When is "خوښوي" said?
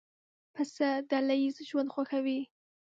1.93-2.39